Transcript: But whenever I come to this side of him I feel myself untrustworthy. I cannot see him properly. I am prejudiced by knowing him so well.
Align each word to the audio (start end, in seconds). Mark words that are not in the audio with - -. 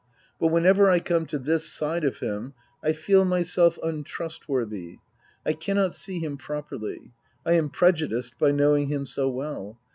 But 0.39 0.47
whenever 0.47 0.89
I 0.89 0.99
come 0.99 1.27
to 1.27 1.37
this 1.37 1.71
side 1.71 2.03
of 2.03 2.17
him 2.21 2.55
I 2.83 2.91
feel 2.91 3.23
myself 3.23 3.77
untrustworthy. 3.83 4.97
I 5.45 5.53
cannot 5.53 5.93
see 5.93 6.17
him 6.17 6.37
properly. 6.37 7.11
I 7.45 7.53
am 7.53 7.69
prejudiced 7.69 8.39
by 8.39 8.49
knowing 8.49 8.87
him 8.87 9.05
so 9.05 9.29
well. 9.29 9.77